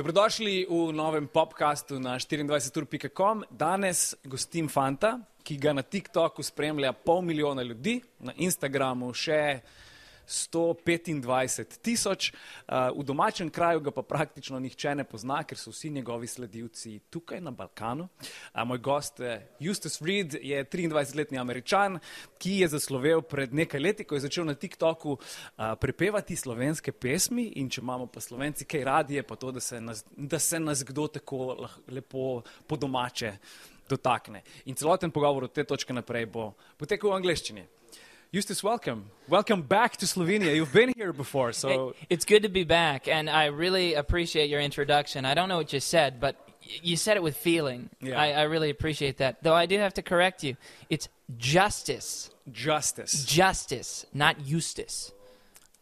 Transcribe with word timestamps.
Dobrodošli 0.00 0.64
v 0.64 0.96
novem 0.96 1.28
podkastu 1.28 2.00
na 2.00 2.16
24.com. 2.16 3.44
Danes 3.52 4.16
gostim 4.24 4.64
fanta, 4.64 5.18
ki 5.44 5.58
ga 5.60 5.74
na 5.76 5.84
TikToku 5.84 6.40
spremlja 6.40 6.94
pol 6.96 7.20
milijona 7.20 7.60
ljudi, 7.60 7.98
na 8.24 8.32
Instagramu 8.40 9.12
še 9.12 9.60
125 10.30 11.78
tisoč, 11.82 12.30
uh, 12.30 12.90
v 12.94 13.04
domačem 13.04 13.50
kraju 13.50 13.80
ga 13.80 13.90
pa 13.90 14.02
praktično 14.02 14.60
nihče 14.62 14.94
ne 14.94 15.04
pozna, 15.04 15.42
ker 15.42 15.58
so 15.58 15.72
vsi 15.74 15.90
njegovi 15.90 16.26
sledilci 16.30 17.00
tukaj 17.10 17.40
na 17.40 17.50
Balkanu. 17.50 18.06
Uh, 18.54 18.62
moj 18.64 18.78
gost 18.78 19.20
uh, 19.20 19.42
Justus 19.58 20.00
Reed 20.02 20.38
je 20.42 20.64
23-letni 20.64 21.38
američan, 21.38 21.98
ki 22.38 22.60
je 22.62 22.68
zaslovel 22.68 23.22
pred 23.22 23.54
nekaj 23.54 23.80
leti, 23.80 24.04
ko 24.04 24.14
je 24.14 24.26
začel 24.28 24.46
na 24.46 24.54
TikToku 24.54 25.16
uh, 25.16 25.74
prepevati 25.80 26.36
slovenske 26.36 26.92
pesmi 26.92 27.50
in 27.58 27.70
če 27.70 27.82
imamo 27.82 28.06
pa 28.06 28.22
slovenci 28.22 28.64
kaj 28.64 28.84
radije, 28.84 29.26
pa 29.26 29.36
to, 29.36 29.50
da 29.52 29.60
se 29.60 29.80
nas, 29.80 30.04
da 30.16 30.38
se 30.38 30.60
nas 30.60 30.84
kdo 30.86 31.08
tako 31.08 31.68
lepo 31.88 32.42
po 32.66 32.76
domače 32.76 33.34
dotakne. 33.90 34.42
In 34.64 34.74
celoten 34.74 35.10
pogovor 35.10 35.44
od 35.44 35.52
te 35.52 35.64
točke 35.64 35.92
naprej 35.92 36.26
bo 36.30 36.52
potekal 36.78 37.10
v 37.10 37.18
angleščini. 37.18 37.66
Eustace, 38.32 38.62
welcome. 38.62 39.10
Welcome 39.28 39.62
back 39.62 39.96
to 39.96 40.06
Slovenia. 40.06 40.54
You've 40.54 40.72
been 40.72 40.92
here 40.96 41.12
before, 41.12 41.52
so. 41.52 41.96
It's 42.08 42.24
good 42.24 42.44
to 42.44 42.48
be 42.48 42.62
back, 42.62 43.08
and 43.08 43.28
I 43.28 43.46
really 43.46 43.94
appreciate 43.94 44.48
your 44.48 44.60
introduction. 44.60 45.24
I 45.24 45.34
don't 45.34 45.48
know 45.48 45.56
what 45.56 45.72
you 45.72 45.80
said, 45.80 46.20
but 46.20 46.36
you 46.62 46.96
said 46.96 47.16
it 47.16 47.24
with 47.24 47.36
feeling. 47.36 47.90
Yeah. 48.00 48.20
I, 48.20 48.30
I 48.30 48.42
really 48.42 48.70
appreciate 48.70 49.18
that. 49.18 49.42
Though 49.42 49.54
I 49.54 49.66
do 49.66 49.78
have 49.78 49.94
to 49.94 50.02
correct 50.02 50.44
you. 50.44 50.56
It's 50.88 51.08
Justus. 51.38 52.30
Justus. 52.52 53.24
Justus, 53.24 54.06
not 54.14 54.46
Eustace. 54.46 55.10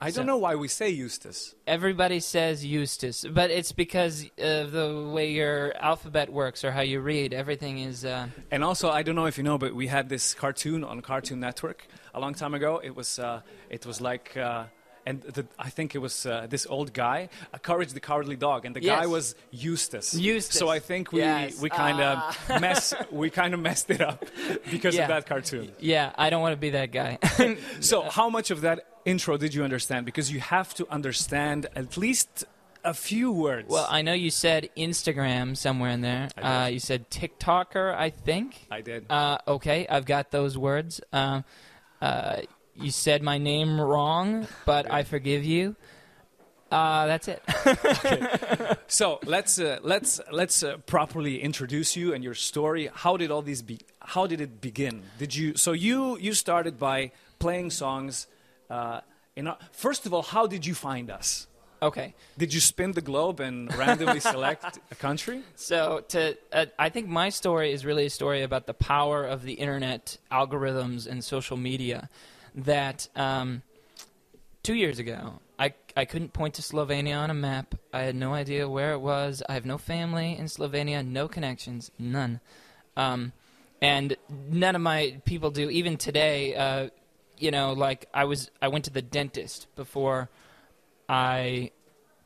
I 0.01 0.11
don't 0.12 0.27
know 0.27 0.39
why 0.39 0.55
we 0.55 0.69
say 0.69 0.91
Eustace. 0.91 1.56
Everybody 1.67 2.20
says 2.20 2.64
Eustace, 2.64 3.27
but 3.28 3.51
it's 3.51 3.73
because 3.73 4.25
of 4.39 4.70
the 4.70 5.11
way 5.12 5.33
your 5.33 5.77
alphabet 5.77 6.33
works 6.33 6.64
or 6.64 6.70
how 6.70 6.83
you 6.83 7.01
read. 7.01 7.34
Everything 7.34 7.80
is. 7.80 8.05
Uh, 8.05 8.28
And 8.51 8.62
also, 8.62 8.91
I 8.91 9.03
don't 9.03 9.17
know 9.17 9.27
if 9.27 9.36
you 9.36 9.45
know, 9.45 9.58
but 9.58 9.75
we 9.75 9.89
had 9.89 10.08
this 10.08 10.34
cartoon 10.34 10.84
on 10.84 11.03
Cartoon 11.03 11.41
Network 11.41 11.89
a 12.19 12.20
long 12.20 12.34
time 12.34 12.55
ago. 12.55 12.80
It 12.83 12.94
was, 12.94 13.19
uh, 13.19 13.41
it 13.70 13.86
was 13.86 14.00
like, 14.00 14.36
uh, 14.36 14.64
and 15.06 15.22
the, 15.22 15.47
I 15.58 15.70
think 15.70 15.94
it 15.94 15.98
was 15.98 16.27
uh, 16.27 16.47
this 16.50 16.66
old 16.69 16.92
guy, 16.92 17.30
uh, 17.55 17.58
Courage 17.58 17.92
the 17.94 18.00
Cowardly 18.00 18.36
Dog, 18.36 18.66
and 18.66 18.77
the 18.77 18.80
guy 18.80 19.06
was 19.06 19.34
Eustace. 19.50 20.12
Eustace. 20.14 20.58
So 20.58 20.69
I 20.69 20.80
think 20.80 21.12
we 21.12 21.20
Yes. 21.20 21.62
we 21.62 21.70
kind 21.70 22.00
of 22.00 22.16
mess 22.61 22.92
we 23.11 23.30
kind 23.30 23.55
of 23.55 23.61
messed 23.61 23.89
it 23.91 24.02
up 24.02 24.24
because 24.70 24.94
Yeah. 24.94 25.02
of 25.02 25.08
that 25.08 25.24
cartoon. 25.27 25.72
yeah, 25.80 26.12
I 26.19 26.28
don't 26.30 26.42
want 26.42 26.52
to 26.52 26.61
be 26.61 26.70
that 26.70 26.91
guy. 26.92 27.19
So 27.80 28.02
how 28.02 28.28
much 28.28 28.50
of 28.50 28.61
that 28.62 28.78
intro 29.06 29.39
did 29.39 29.55
you 29.55 29.64
understand? 29.64 30.05
Because 30.05 30.30
you 30.30 30.41
have 30.41 30.74
to 30.74 30.86
understand 30.91 31.66
at 31.74 31.96
least 31.96 32.44
a 32.84 32.92
few 32.94 33.33
words. 33.33 33.69
well, 33.70 33.86
I 33.89 34.02
know 34.02 34.12
you 34.12 34.30
said 34.30 34.69
Instagram 34.77 35.56
somewhere 35.56 35.91
in 35.91 36.00
there. 36.02 36.28
Uh, 36.36 36.69
you 36.70 36.78
said 36.80 37.08
TikToker, 37.11 37.94
I 37.94 38.11
think. 38.11 38.66
I 38.70 38.80
did. 38.83 39.06
Uh, 39.11 39.39
okay, 39.56 39.86
I've 39.89 40.05
got 40.05 40.30
those 40.30 40.56
words. 40.58 41.00
Um, 41.12 41.44
uh, 42.01 42.43
you 42.75 42.91
said 42.91 43.23
my 43.23 43.39
name 43.39 43.81
wrong, 43.81 44.47
but 44.65 44.91
I 44.91 45.03
forgive 45.03 45.45
you. 45.45 45.77
Uh, 46.71 47.07
that's 47.07 47.29
it. 47.29 47.43
So 48.91 49.21
let's 49.27 49.61
uh, 49.61 49.79
let's 49.83 50.19
let's 50.33 50.63
uh, 50.63 50.79
properly 50.87 51.43
introduce 51.43 51.95
you 51.95 52.15
and 52.15 52.25
your 52.25 52.33
story. 52.33 52.89
How 52.93 53.19
did 53.19 53.31
all 53.31 53.43
these 53.43 53.61
be? 53.61 53.81
How 54.01 54.27
did 54.27 54.41
it 54.41 54.63
begin? 54.63 55.03
Did 55.19 55.35
you? 55.35 55.57
So 55.57 55.73
you 55.73 56.17
you 56.19 56.33
started 56.33 56.79
by 56.79 57.13
playing 57.39 57.71
songs. 57.71 58.27
Uh, 58.71 59.01
in 59.37 59.47
our, 59.47 59.59
first 59.73 60.07
of 60.07 60.15
all, 60.15 60.23
how 60.23 60.47
did 60.47 60.65
you 60.65 60.75
find 60.75 61.11
us? 61.11 61.48
Okay, 61.83 62.15
Did 62.37 62.55
you 62.55 62.61
spin 62.61 62.93
the 62.93 63.01
globe 63.01 63.41
and 63.41 63.75
randomly 63.77 64.20
select 64.20 64.79
a 64.91 64.95
country? 64.95 65.42
so 65.55 66.05
to 66.08 66.36
uh, 66.52 66.67
I 66.79 66.89
think 66.89 67.08
my 67.08 67.29
story 67.29 67.73
is 67.73 67.85
really 67.85 68.07
a 68.07 68.11
story 68.11 68.42
about 68.42 68.67
the 68.67 68.75
power 68.75 69.25
of 69.25 69.42
the 69.42 69.55
internet 69.55 70.19
algorithms 70.30 71.07
and 71.07 71.25
social 71.25 71.57
media. 71.57 72.08
That 72.55 73.08
um, 73.14 73.63
two 74.63 74.75
years 74.75 74.98
ago, 74.98 75.41
I 75.58 75.75
I 75.97 76.05
couldn't 76.05 76.33
point 76.33 76.55
to 76.55 76.63
Slovenia 76.63 77.19
on 77.19 77.30
a 77.30 77.35
map. 77.35 77.75
I 77.92 78.02
had 78.02 78.17
no 78.17 78.35
idea 78.35 78.69
where 78.69 78.92
it 78.92 79.01
was. 79.01 79.42
I 79.48 79.55
have 79.55 79.67
no 79.67 79.79
family 79.79 80.36
in 80.36 80.47
Slovenia, 80.47 81.07
no 81.07 81.29
connections, 81.29 81.91
none. 81.98 82.41
Um, 82.97 83.33
and 83.81 84.17
none 84.51 84.75
of 84.75 84.83
my 84.83 85.20
people 85.25 85.51
do. 85.51 85.70
Even 85.70 85.97
today, 85.97 86.55
uh, 86.55 86.91
you 87.36 87.51
know, 87.51 87.73
like 87.73 88.08
I 88.13 88.25
was, 88.25 88.51
I 88.61 88.69
went 88.69 88.85
to 88.86 88.91
the 88.91 89.02
dentist 89.02 89.69
before 89.77 90.29
I 91.08 91.70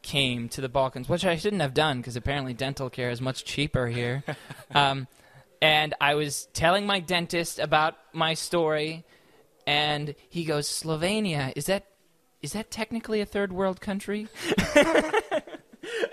came 0.02 0.48
to 0.50 0.60
the 0.60 0.68
Balkans, 0.68 1.08
which 1.08 1.24
I 1.24 1.36
shouldn't 1.36 1.62
have 1.62 1.74
done 1.74 1.98
because 1.98 2.16
apparently 2.16 2.54
dental 2.54 2.90
care 2.90 3.10
is 3.10 3.20
much 3.20 3.44
cheaper 3.44 3.86
here. 3.86 4.24
um, 4.74 5.06
and 5.60 5.94
I 6.00 6.16
was 6.16 6.48
telling 6.52 6.86
my 6.86 7.00
dentist 7.00 7.58
about 7.58 7.94
my 8.12 8.34
story, 8.34 9.04
and 9.66 10.14
he 10.28 10.44
goes, 10.44 10.68
"Slovenia 10.68 11.52
is 11.54 11.66
that 11.66 11.86
is 12.42 12.52
that 12.52 12.70
technically 12.70 13.20
a 13.20 13.26
third 13.26 13.52
world 13.52 13.80
country?" 13.80 14.28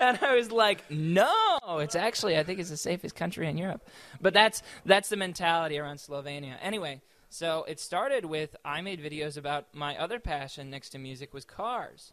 and 0.00 0.18
I 0.22 0.36
was 0.36 0.52
like, 0.52 0.88
"No, 0.90 1.58
it's 1.80 1.96
actually 1.96 2.38
I 2.38 2.44
think 2.44 2.60
it's 2.60 2.70
the 2.70 2.76
safest 2.76 3.16
country 3.16 3.48
in 3.48 3.58
Europe." 3.58 3.86
But 4.20 4.34
that's 4.34 4.62
that's 4.86 5.08
the 5.08 5.16
mentality 5.16 5.78
around 5.78 5.96
Slovenia. 5.96 6.54
Anyway, 6.62 7.02
so 7.28 7.64
it 7.68 7.80
started 7.80 8.24
with 8.24 8.54
I 8.64 8.80
made 8.82 9.02
videos 9.02 9.36
about 9.36 9.74
my 9.74 9.96
other 9.98 10.20
passion 10.20 10.70
next 10.70 10.90
to 10.90 10.98
music 10.98 11.34
was 11.34 11.44
cars. 11.44 12.12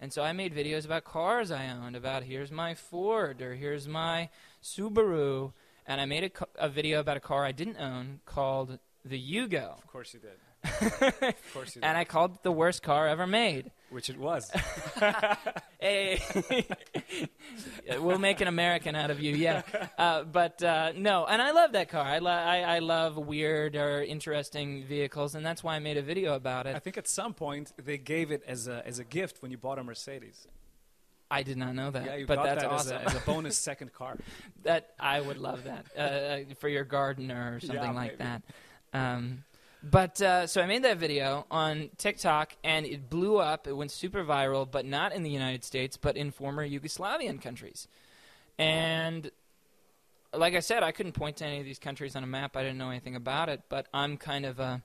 And 0.00 0.12
so 0.12 0.22
I 0.22 0.32
made 0.32 0.54
videos 0.54 0.84
about 0.84 1.04
cars 1.04 1.50
I 1.50 1.68
owned, 1.68 1.96
about 1.96 2.24
here's 2.24 2.52
my 2.52 2.74
Ford 2.74 3.40
or 3.40 3.54
here's 3.54 3.88
my 3.88 4.28
Subaru. 4.62 5.52
And 5.86 6.00
I 6.00 6.04
made 6.04 6.24
a, 6.24 6.30
co- 6.30 6.48
a 6.56 6.68
video 6.68 7.00
about 7.00 7.16
a 7.16 7.20
car 7.20 7.44
I 7.44 7.52
didn't 7.52 7.78
own 7.78 8.20
called 8.26 8.78
the 9.04 9.18
Yugo. 9.18 9.78
Of 9.78 9.86
course 9.86 10.12
you 10.14 10.20
did. 10.20 10.38
of 11.22 11.52
course 11.54 11.76
you 11.76 11.80
did. 11.80 11.84
And 11.84 11.96
I 11.96 12.04
called 12.04 12.34
it 12.34 12.42
the 12.42 12.52
worst 12.52 12.82
car 12.82 13.06
ever 13.08 13.26
made. 13.26 13.70
Which 13.90 14.10
it 14.10 14.18
was. 14.18 14.50
Hey, 15.78 16.20
we'll 18.00 18.18
make 18.18 18.40
an 18.40 18.48
American 18.48 18.94
out 18.96 19.10
of 19.10 19.20
you, 19.20 19.36
yeah. 19.36 19.62
Uh, 19.98 20.24
but 20.24 20.60
uh, 20.62 20.92
no, 20.96 21.26
and 21.26 21.40
I 21.40 21.52
love 21.52 21.72
that 21.72 21.88
car. 21.90 22.02
I, 22.04 22.18
lo- 22.18 22.30
I, 22.30 22.60
I 22.60 22.78
love 22.80 23.16
weird 23.16 23.76
or 23.76 24.02
interesting 24.02 24.84
vehicles, 24.86 25.34
and 25.34 25.44
that's 25.44 25.62
why 25.62 25.76
I 25.76 25.78
made 25.78 25.96
a 25.96 26.02
video 26.02 26.34
about 26.34 26.66
it. 26.66 26.74
I 26.74 26.78
think 26.78 26.96
at 26.98 27.06
some 27.06 27.34
point 27.34 27.72
they 27.76 27.98
gave 27.98 28.32
it 28.32 28.42
as 28.48 28.66
a 28.66 28.82
as 28.86 28.98
a 28.98 29.04
gift 29.04 29.42
when 29.42 29.50
you 29.50 29.58
bought 29.58 29.78
a 29.78 29.84
Mercedes. 29.84 30.46
I 31.30 31.42
did 31.42 31.56
not 31.56 31.74
know 31.74 31.90
that, 31.90 32.04
Yeah, 32.06 32.16
you 32.16 32.26
but 32.26 32.36
got 32.36 32.44
that's 32.44 32.62
that 32.62 32.70
awesome. 32.70 32.96
as, 32.98 33.02
a, 33.02 33.16
as 33.16 33.22
a 33.22 33.26
bonus 33.26 33.58
second 33.58 33.92
car. 33.92 34.16
That 34.64 34.90
I 34.98 35.20
would 35.20 35.38
love 35.38 35.64
that 35.64 35.86
uh, 35.96 36.00
uh, 36.00 36.54
for 36.58 36.68
your 36.68 36.84
gardener 36.84 37.56
or 37.56 37.60
something 37.60 37.76
Yeah, 37.76 37.90
like 37.92 38.18
maybe. 38.18 38.24
that. 38.24 38.42
Um, 38.92 39.44
but 39.88 40.20
uh, 40.20 40.46
so 40.46 40.60
I 40.60 40.66
made 40.66 40.82
that 40.84 40.98
video 40.98 41.46
on 41.50 41.90
TikTok 41.96 42.56
and 42.64 42.84
it 42.84 43.08
blew 43.08 43.36
up. 43.36 43.66
It 43.66 43.72
went 43.72 43.90
super 43.92 44.24
viral, 44.24 44.68
but 44.68 44.84
not 44.84 45.12
in 45.12 45.22
the 45.22 45.30
United 45.30 45.64
States, 45.64 45.96
but 45.96 46.16
in 46.16 46.30
former 46.32 46.66
Yugoslavian 46.66 47.40
countries. 47.40 47.86
And 48.58 49.30
like 50.32 50.54
I 50.54 50.60
said, 50.60 50.82
I 50.82 50.90
couldn't 50.90 51.12
point 51.12 51.36
to 51.36 51.46
any 51.46 51.60
of 51.60 51.64
these 51.64 51.78
countries 51.78 52.16
on 52.16 52.24
a 52.24 52.26
map. 52.26 52.56
I 52.56 52.62
didn't 52.62 52.78
know 52.78 52.90
anything 52.90 53.14
about 53.14 53.48
it, 53.48 53.62
but 53.68 53.86
I'm 53.94 54.16
kind 54.16 54.44
of 54.44 54.58
a 54.58 54.82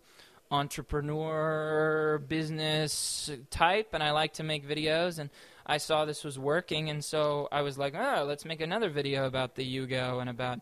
entrepreneur 0.52 2.22
business 2.28 3.32
type 3.50 3.94
and 3.94 4.04
I 4.04 4.12
like 4.12 4.34
to 4.34 4.44
make 4.44 4.68
videos 4.68 5.18
and 5.18 5.30
I 5.66 5.78
saw 5.78 6.04
this 6.04 6.26
was 6.26 6.38
working 6.38 6.90
and 6.90 7.04
so 7.04 7.48
I 7.52 7.62
was 7.62 7.78
like, 7.78 7.96
"Oh, 7.96 8.26
let's 8.28 8.44
make 8.44 8.62
another 8.62 8.90
video 8.90 9.26
about 9.26 9.56
the 9.56 9.64
Yugo 9.64 10.20
and 10.20 10.30
about 10.30 10.60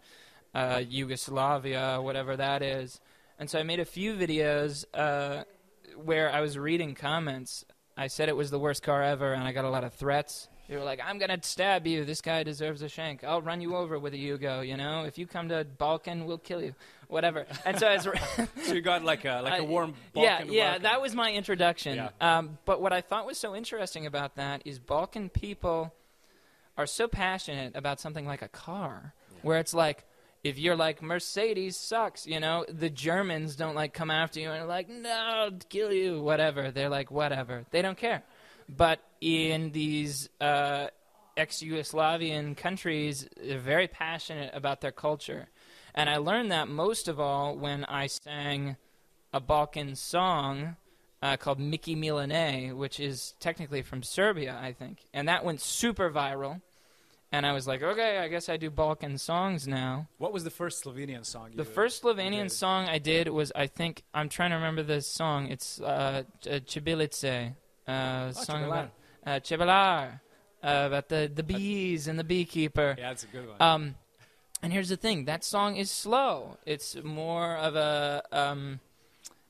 uh, 0.54 0.84
Yugoslavia, 0.88 2.00
whatever 2.02 2.38
that 2.38 2.62
is." 2.62 3.02
And 3.40 3.50
so 3.50 3.58
I 3.58 3.64
made 3.64 3.80
a 3.80 3.86
few 3.86 4.16
videos 4.16 4.84
uh, 4.94 5.44
where 5.96 6.30
I 6.32 6.42
was 6.42 6.58
reading 6.58 6.94
comments. 6.94 7.64
I 7.96 8.08
said 8.08 8.28
it 8.28 8.36
was 8.36 8.52
the 8.52 8.60
worst 8.60 8.84
car 8.84 9.02
ever 9.02 9.34
and 9.34 9.44
I 9.44 9.54
got 9.54 9.64
a 9.64 9.70
lot 9.70 9.86
of 9.86 9.94
threats. 9.94 10.50
They 10.68 10.76
were 10.76 10.84
like, 10.84 11.00
I'm 11.04 11.18
going 11.18 11.32
to 11.32 11.40
stab 11.48 11.88
you. 11.88 12.06
This 12.06 12.22
guy 12.22 12.44
deserves 12.44 12.82
a 12.84 12.90
shank. 12.90 13.24
I'll 13.24 13.42
run 13.42 13.60
you 13.60 13.76
over 13.76 13.98
with 13.98 14.14
a 14.14 14.18
Yugo, 14.18 14.68
you 14.68 14.78
know? 14.78 15.04
If 15.06 15.18
you 15.18 15.26
come 15.26 15.50
to 15.50 15.66
Balkan, 15.78 16.26
we'll 16.26 16.38
kill 16.38 16.62
you. 16.62 16.76
Whatever. 17.08 17.48
And 17.66 17.80
so 17.80 17.88
I 17.88 17.96
was 17.96 18.08
So 18.66 18.74
you 18.74 18.82
got 18.82 19.04
like 19.04 19.26
a 19.26 19.42
like 19.44 19.62
a 19.62 19.64
warm 19.64 19.96
yeah, 20.14 20.38
Balkan 20.38 20.54
yeah, 20.54 20.64
welcome. 20.66 20.84
that 20.84 21.02
was 21.02 21.16
my 21.16 21.34
introduction. 21.34 21.96
Yeah. 21.96 22.10
Um, 22.22 22.60
but 22.66 22.82
what 22.82 22.94
I 22.94 23.02
thought 23.02 23.26
was 23.26 23.40
so 23.40 23.56
interesting 23.56 24.06
about 24.06 24.36
that 24.36 24.62
is 24.66 24.78
Balkan 24.78 25.30
people 25.30 25.92
are 26.78 26.86
so 26.86 27.08
passionate 27.08 27.76
about 27.76 28.00
something 28.00 28.28
like 28.28 28.42
a 28.42 28.48
car, 28.48 29.14
where 29.42 29.58
it's 29.60 29.74
like, 29.74 30.06
if 30.44 30.58
you're 30.58 30.76
like 30.76 31.02
Mercedes 31.02 31.78
sucks, 31.78 32.26
you 32.26 32.40
know, 32.40 32.66
the 32.70 32.90
Germans 32.90 33.56
don't 33.56 33.76
like 33.76 33.94
come 33.94 34.10
after 34.12 34.40
you 34.40 34.50
and 34.50 34.64
are 34.64 34.68
like, 34.68 34.90
no, 34.90 35.10
I'll 35.10 35.52
kill 35.52 35.92
you, 35.92 36.22
whatever. 36.22 36.72
They're 36.72 36.90
like, 36.90 37.12
whatever. 37.12 37.66
They 37.72 37.82
don't 37.82 37.98
care. 37.98 38.24
But 38.70 39.00
in 39.20 39.72
these 39.72 40.30
uh, 40.40 40.88
ex-Yugoslavian 41.36 42.56
countries, 42.56 43.28
they're 43.42 43.60
very 43.60 43.88
passionate 43.88 44.52
about 44.54 44.82
their 44.82 44.92
culture. 44.92 45.50
And 45.94 46.10
I 46.10 46.18
learned 46.18 46.52
that 46.52 46.68
most 46.68 47.08
of 47.08 47.20
all 47.20 47.58
when 47.58 47.84
I 47.86 48.08
sang 48.08 48.78
a 49.34 49.40
Balkan 49.40 49.96
song 49.96 50.76
uh, 51.22 51.36
called 51.38 51.60
Miki 51.60 51.96
Milane, 51.96 52.76
which 52.76 53.00
is 53.00 53.34
technically 53.40 53.82
from 53.82 54.04
Serbia, 54.04 54.58
I 54.62 54.72
think. 54.72 55.00
And 55.14 55.28
that 55.28 55.44
went 55.44 55.62
super 55.62 56.10
viral. 56.10 56.62
And 57.32 57.46
I 57.46 57.54
was 57.54 57.68
like, 57.68 57.84
okay, 57.84 58.18
I 58.18 58.28
guess 58.28 58.50
I 58.50 58.58
do 58.58 58.72
Balkan 58.72 59.18
songs 59.20 59.68
now. 59.68 60.08
What 60.18 60.34
was 60.34 60.44
the 60.44 60.50
first 60.50 60.84
Slovenian 60.84 61.24
song? 61.26 61.52
The 61.56 61.64
first 61.64 62.02
Slovenian 62.02 62.44
did. 62.44 62.52
song 62.52 62.90
I 62.90 62.98
did 62.98 63.28
was, 63.28 63.52
I 63.56 63.68
think, 63.68 64.02
I'm 64.14 64.30
trying 64.30 64.50
to 64.50 64.56
remember 64.56 64.82
this 64.82 65.06
song. 65.06 65.48
It's 65.48 65.80
uh, 65.80 66.24
Ch- 66.42 66.66
Chibilice, 66.66 67.54
uh, 67.88 68.32
song 68.32 68.64
Čebelar. 68.64 68.66
about 68.66 68.92
uh, 69.28 69.40
Čebelar, 69.42 70.20
uh, 70.64 70.84
about 70.88 71.10
the, 71.10 71.32
the 71.34 71.44
bees 71.44 72.08
and 72.08 72.18
the 72.18 72.24
beekeeper. 72.24 72.96
Yeah, 72.98 73.12
it's 73.12 73.24
a 73.24 73.28
good 73.28 73.48
one. 73.48 73.62
Um, 73.62 73.96
and 74.64 74.74
here's 74.74 74.90
the 74.90 74.98
thing: 74.98 75.26
that 75.26 75.44
song 75.44 75.78
is 75.78 75.92
slow. 75.92 76.58
It's 76.66 76.98
more 77.04 77.56
of 77.56 77.76
a. 77.76 78.24
Um, 78.32 78.80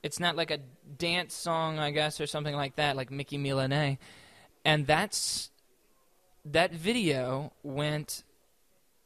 it's 0.04 0.20
not 0.20 0.36
like 0.36 0.52
a 0.52 0.60
dance 0.98 1.34
song, 1.34 1.80
I 1.80 1.92
guess, 1.92 2.22
or 2.22 2.28
something 2.28 2.56
like 2.56 2.76
that, 2.76 2.96
like 2.96 3.12
Miki 3.12 3.38
Milane. 3.38 3.98
And 4.64 4.86
that's 4.88 5.50
that 6.52 6.74
video 6.74 7.54
went. 7.64 8.24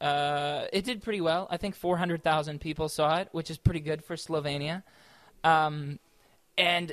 Uh, 0.01 0.65
it 0.73 0.83
did 0.83 1.01
pretty 1.01 1.21
well. 1.21 1.47
I 1.49 1.57
think 1.57 1.75
400,000 1.75 2.59
people 2.59 2.89
saw 2.89 3.17
it, 3.19 3.29
which 3.31 3.49
is 3.49 3.57
pretty 3.57 3.79
good 3.79 4.03
for 4.03 4.15
Slovenia. 4.15 4.83
Um, 5.43 5.99
and 6.57 6.91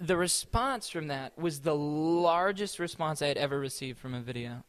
the 0.00 0.16
response 0.16 0.88
from 0.88 1.08
that 1.08 1.36
was 1.38 1.60
the 1.60 1.74
largest 1.74 2.78
response 2.78 3.22
I 3.22 3.26
had 3.26 3.36
ever 3.36 3.58
received 3.58 3.98
from 3.98 4.14
a 4.14 4.20
video. 4.20 4.64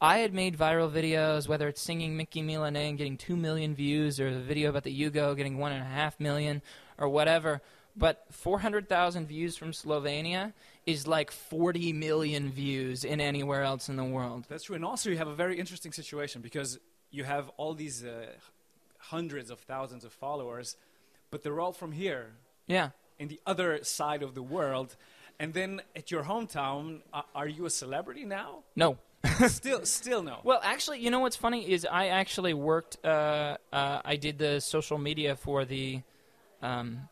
I 0.00 0.18
had 0.18 0.34
made 0.34 0.58
viral 0.58 0.90
videos, 0.90 1.46
whether 1.46 1.68
it's 1.68 1.80
singing 1.80 2.16
Miki 2.16 2.42
Milane 2.42 2.88
and 2.88 2.98
getting 2.98 3.16
2 3.16 3.36
million 3.36 3.74
views, 3.74 4.18
or 4.18 4.32
the 4.34 4.40
video 4.40 4.70
about 4.70 4.82
the 4.82 5.00
Yugo 5.00 5.36
getting 5.36 5.58
1.5 5.58 6.18
million, 6.18 6.60
or 6.98 7.08
whatever. 7.08 7.62
But 7.96 8.24
400,000 8.30 9.26
views 9.26 9.56
from 9.56 9.72
Slovenia 9.72 10.52
is 10.86 11.06
like 11.06 11.30
40 11.30 11.92
million 11.92 12.50
views 12.50 13.04
in 13.04 13.20
anywhere 13.20 13.62
else 13.64 13.88
in 13.88 13.96
the 13.96 14.04
world. 14.04 14.46
That's 14.48 14.64
true. 14.64 14.76
And 14.76 14.84
also, 14.84 15.10
you 15.10 15.18
have 15.18 15.28
a 15.28 15.34
very 15.34 15.58
interesting 15.58 15.92
situation 15.92 16.40
because 16.40 16.78
you 17.10 17.24
have 17.24 17.50
all 17.58 17.74
these 17.74 18.02
uh, 18.04 18.26
hundreds 18.98 19.50
of 19.50 19.60
thousands 19.60 20.04
of 20.04 20.12
followers, 20.12 20.76
but 21.30 21.42
they're 21.42 21.60
all 21.60 21.72
from 21.72 21.92
here, 21.92 22.32
Yeah. 22.66 22.90
in 23.18 23.28
the 23.28 23.40
other 23.46 23.84
side 23.84 24.22
of 24.22 24.34
the 24.34 24.42
world. 24.42 24.96
And 25.38 25.52
then 25.52 25.82
at 25.94 26.10
your 26.10 26.22
hometown, 26.24 27.00
uh, 27.12 27.22
are 27.34 27.48
you 27.48 27.66
a 27.66 27.70
celebrity 27.70 28.24
now? 28.24 28.60
No. 28.74 28.96
still, 29.48 29.84
still 29.84 30.22
no. 30.22 30.38
Well, 30.44 30.60
actually, 30.64 31.00
you 31.00 31.10
know 31.10 31.20
what's 31.20 31.36
funny 31.36 31.70
is 31.70 31.86
I 31.86 32.08
actually 32.08 32.54
worked. 32.54 32.96
Uh, 33.04 33.56
uh, 33.72 34.00
I 34.04 34.16
did 34.16 34.38
the 34.38 34.60
social 34.60 34.98
media 34.98 35.36
for 35.36 35.64
the 35.64 36.00
um, 36.60 37.08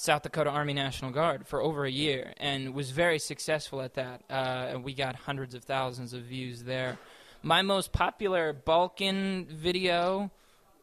South 0.00 0.22
Dakota 0.22 0.48
Army 0.48 0.72
National 0.72 1.10
Guard 1.10 1.46
for 1.46 1.60
over 1.60 1.84
a 1.84 1.90
year, 1.90 2.32
and 2.38 2.72
was 2.72 2.90
very 2.90 3.18
successful 3.18 3.82
at 3.82 3.92
that. 3.94 4.22
Uh, 4.30 4.68
and 4.70 4.82
we 4.82 4.94
got 4.94 5.14
hundreds 5.14 5.54
of 5.54 5.62
thousands 5.64 6.14
of 6.14 6.22
views 6.22 6.62
there. 6.62 6.98
My 7.42 7.60
most 7.60 7.92
popular 7.92 8.54
Balkan 8.54 9.46
video, 9.50 10.30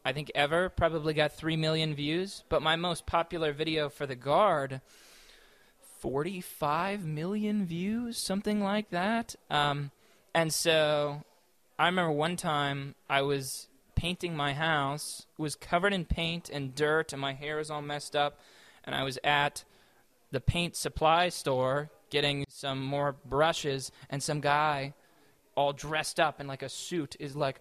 I 0.04 0.12
think 0.12 0.30
ever, 0.36 0.68
probably 0.68 1.14
got 1.14 1.32
three 1.32 1.56
million 1.56 1.96
views. 1.96 2.44
But 2.48 2.62
my 2.62 2.76
most 2.76 3.06
popular 3.06 3.52
video 3.52 3.88
for 3.88 4.06
the 4.06 4.14
Guard. 4.14 4.80
45 5.98 7.04
million 7.04 7.66
views, 7.66 8.18
something 8.18 8.62
like 8.62 8.90
that. 8.90 9.34
Um, 9.50 9.90
and 10.32 10.52
so 10.52 11.24
I 11.76 11.86
remember 11.86 12.12
one 12.12 12.36
time 12.36 12.94
I 13.10 13.22
was 13.22 13.66
painting 13.96 14.36
my 14.36 14.54
house, 14.54 15.26
was 15.36 15.56
covered 15.56 15.92
in 15.92 16.04
paint 16.04 16.48
and 16.48 16.72
dirt, 16.72 17.12
and 17.12 17.20
my 17.20 17.32
hair 17.32 17.56
was 17.56 17.68
all 17.68 17.82
messed 17.82 18.14
up. 18.14 18.38
And 18.84 18.94
I 18.94 19.02
was 19.02 19.18
at 19.24 19.64
the 20.30 20.40
paint 20.40 20.76
supply 20.76 21.28
store 21.28 21.90
getting 22.10 22.44
some 22.48 22.82
more 22.82 23.16
brushes, 23.26 23.92
and 24.08 24.22
some 24.22 24.40
guy, 24.40 24.94
all 25.54 25.72
dressed 25.72 26.18
up 26.18 26.40
in 26.40 26.46
like 26.46 26.62
a 26.62 26.68
suit, 26.68 27.16
is 27.20 27.36
like, 27.36 27.60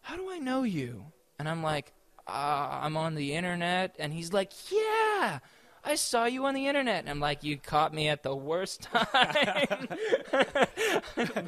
How 0.00 0.16
do 0.16 0.30
I 0.30 0.38
know 0.38 0.62
you? 0.62 1.04
And 1.38 1.48
I'm 1.48 1.62
like, 1.62 1.92
uh, 2.26 2.80
I'm 2.82 2.96
on 2.96 3.14
the 3.14 3.34
internet. 3.34 3.96
And 3.98 4.12
he's 4.12 4.32
like, 4.32 4.52
Yeah. 4.70 5.40
I 5.84 5.94
saw 5.94 6.26
you 6.26 6.46
on 6.46 6.54
the 6.54 6.66
internet. 6.66 7.00
And 7.00 7.08
I'm 7.08 7.20
like, 7.20 7.42
you 7.42 7.56
caught 7.56 7.94
me 7.94 8.08
at 8.08 8.22
the 8.22 8.34
worst 8.34 8.82
time. 8.92 9.88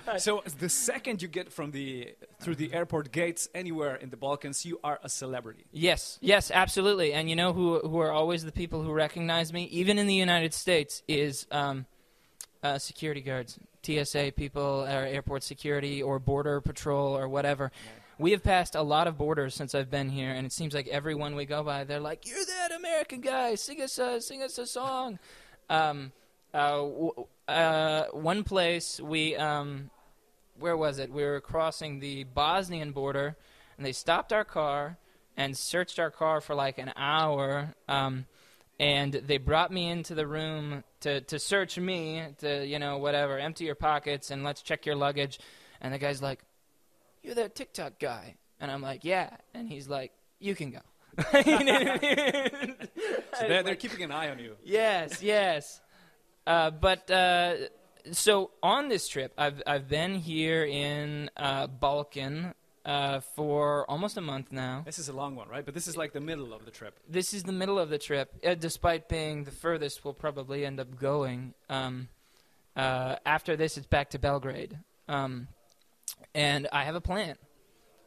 so 0.18 0.42
the 0.58 0.68
second 0.68 1.22
you 1.22 1.28
get 1.28 1.52
from 1.52 1.70
the 1.70 2.14
through 2.40 2.56
the 2.56 2.72
airport 2.72 3.12
gates 3.12 3.48
anywhere 3.54 3.94
in 3.96 4.10
the 4.10 4.16
Balkans, 4.16 4.64
you 4.64 4.80
are 4.82 4.98
a 5.02 5.08
celebrity. 5.08 5.64
Yes, 5.72 6.18
yes, 6.20 6.50
absolutely. 6.50 7.12
And 7.12 7.28
you 7.28 7.36
know 7.36 7.52
who 7.52 7.80
who 7.80 7.98
are 7.98 8.12
always 8.12 8.44
the 8.44 8.52
people 8.52 8.82
who 8.82 8.92
recognize 8.92 9.52
me, 9.52 9.64
even 9.64 9.98
in 9.98 10.06
the 10.06 10.14
United 10.14 10.54
States, 10.54 11.02
is 11.06 11.46
um, 11.50 11.86
uh, 12.62 12.78
security 12.78 13.20
guards, 13.20 13.58
TSA 13.82 14.32
people, 14.36 14.84
or 14.88 15.04
airport 15.04 15.42
security, 15.42 16.02
or 16.02 16.18
border 16.18 16.60
patrol, 16.60 17.16
or 17.16 17.28
whatever. 17.28 17.70
We 18.18 18.32
have 18.32 18.42
passed 18.42 18.74
a 18.74 18.82
lot 18.82 19.06
of 19.06 19.18
borders 19.18 19.54
since 19.54 19.74
I've 19.74 19.90
been 19.90 20.08
here, 20.08 20.30
and 20.30 20.46
it 20.46 20.52
seems 20.52 20.74
like 20.74 20.88
everyone 20.88 21.34
we 21.34 21.44
go 21.44 21.62
by, 21.62 21.84
they're 21.84 22.00
like, 22.00 22.26
"You're 22.26 22.44
that 22.44 22.72
American 22.72 23.20
guy. 23.20 23.54
Sing 23.54 23.80
us 23.80 23.98
a 23.98 24.20
sing 24.20 24.42
us 24.42 24.58
a 24.58 24.66
song." 24.66 25.18
Um, 25.70 26.12
uh, 26.52 26.76
w- 26.76 27.26
uh, 27.48 28.04
one 28.12 28.44
place 28.44 29.00
we 29.00 29.36
um, 29.36 29.90
where 30.58 30.76
was 30.76 30.98
it? 30.98 31.10
We 31.10 31.24
were 31.24 31.40
crossing 31.40 32.00
the 32.00 32.24
Bosnian 32.24 32.92
border, 32.92 33.36
and 33.76 33.86
they 33.86 33.92
stopped 33.92 34.32
our 34.32 34.44
car 34.44 34.98
and 35.36 35.56
searched 35.56 35.98
our 35.98 36.10
car 36.10 36.40
for 36.40 36.54
like 36.54 36.78
an 36.78 36.92
hour. 36.96 37.74
Um, 37.88 38.26
and 38.78 39.12
they 39.12 39.38
brought 39.38 39.70
me 39.70 39.88
into 39.88 40.14
the 40.14 40.26
room 40.26 40.82
to, 41.00 41.20
to 41.20 41.38
search 41.38 41.78
me, 41.78 42.22
to, 42.38 42.66
you 42.66 42.78
know, 42.78 42.98
whatever, 42.98 43.38
empty 43.38 43.64
your 43.64 43.74
pockets 43.74 44.30
and 44.30 44.42
let's 44.42 44.62
check 44.62 44.86
your 44.86 44.96
luggage. 44.96 45.38
And 45.80 45.94
the 45.94 45.98
guy's 45.98 46.22
like, 46.22 46.40
You're 47.22 47.34
that 47.36 47.54
TikTok 47.54 47.98
guy. 47.98 48.36
And 48.60 48.70
I'm 48.70 48.82
like, 48.82 49.04
Yeah. 49.04 49.30
And 49.54 49.68
he's 49.68 49.88
like, 49.88 50.12
You 50.40 50.54
can 50.54 50.70
go. 50.70 50.80
You 51.46 51.64
know 51.64 51.74
I 51.74 52.50
mean? 52.62 52.76
So 53.38 53.48
they're, 53.48 53.62
they're 53.62 53.76
keeping 53.76 54.02
an 54.02 54.10
eye 54.12 54.30
on 54.30 54.38
you. 54.38 54.56
yes, 54.64 55.22
yes. 55.22 55.80
Uh, 56.46 56.70
but 56.70 57.10
uh, 57.10 57.54
so 58.10 58.50
on 58.62 58.88
this 58.88 59.06
trip, 59.08 59.32
I've 59.38 59.62
I've 59.66 59.88
been 59.88 60.14
here 60.16 60.64
in 60.64 61.30
uh, 61.36 61.66
Balkan 61.68 62.54
uh, 62.84 63.20
for 63.36 63.88
almost 63.88 64.16
a 64.16 64.20
month 64.20 64.50
now. 64.50 64.82
This 64.84 64.98
is 64.98 65.08
a 65.08 65.12
long 65.12 65.36
one, 65.36 65.48
right? 65.48 65.64
But 65.64 65.74
this 65.74 65.86
is 65.86 65.96
like 65.96 66.12
the 66.12 66.20
middle 66.20 66.52
of 66.52 66.64
the 66.64 66.70
trip. 66.72 66.98
This 67.08 67.32
is 67.32 67.44
the 67.44 67.52
middle 67.52 67.78
of 67.78 67.90
the 67.90 67.98
trip, 67.98 68.32
uh, 68.44 68.54
despite 68.54 69.08
being 69.08 69.44
the 69.44 69.52
furthest 69.52 70.04
we'll 70.04 70.14
probably 70.14 70.64
end 70.66 70.80
up 70.80 70.98
going. 70.98 71.54
Um, 71.68 72.08
uh, 72.74 73.16
after 73.24 73.54
this, 73.56 73.76
it's 73.76 73.86
back 73.86 74.10
to 74.10 74.18
Belgrade, 74.18 74.78
um, 75.08 75.46
and 76.34 76.68
I 76.72 76.84
have 76.84 76.94
a 76.94 77.00
plan. 77.00 77.36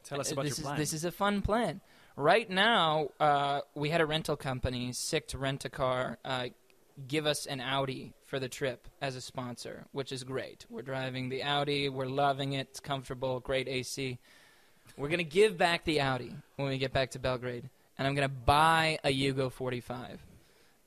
Tell 0.04 0.20
us 0.20 0.30
Uh, 0.30 0.34
about 0.34 0.44
this 0.44 0.58
your 0.58 0.62
is 0.64 0.66
plan. 0.66 0.78
this 0.78 0.92
is 0.92 1.04
a 1.04 1.10
fun 1.12 1.42
plan. 1.42 1.80
Right 2.16 2.48
now, 2.48 3.08
uh, 3.20 3.60
we 3.74 3.90
had 3.90 4.00
a 4.00 4.06
rental 4.06 4.36
company, 4.36 4.92
Sick 4.92 5.28
to 5.28 5.38
Rent 5.38 5.64
a 5.64 5.68
Car, 5.68 6.18
uh, 6.24 6.48
give 7.08 7.26
us 7.26 7.44
an 7.44 7.60
Audi 7.60 8.14
for 8.24 8.38
the 8.38 8.48
trip 8.48 8.88
as 9.02 9.16
a 9.16 9.20
sponsor, 9.20 9.86
which 9.92 10.12
is 10.12 10.24
great. 10.24 10.64
We're 10.70 10.80
driving 10.82 11.28
the 11.28 11.42
Audi, 11.42 11.88
we're 11.90 12.06
loving 12.06 12.54
it, 12.54 12.68
it's 12.70 12.80
comfortable, 12.80 13.40
great 13.40 13.68
AC. 13.68 14.18
We're 14.96 15.08
gonna 15.08 15.24
give 15.24 15.58
back 15.58 15.84
the 15.84 16.00
Audi 16.00 16.34
when 16.56 16.68
we 16.68 16.78
get 16.78 16.92
back 16.94 17.10
to 17.10 17.18
Belgrade, 17.18 17.68
and 17.98 18.06
I'm 18.08 18.14
gonna 18.14 18.28
buy 18.28 18.98
a 19.04 19.12
Yugo 19.12 19.52
45, 19.52 20.24